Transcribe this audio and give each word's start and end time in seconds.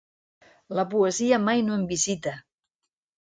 La 0.79 0.85
poesia 0.93 1.39
mai 1.49 1.61
no 1.67 1.75
em 1.81 1.83
visita. 1.91 2.33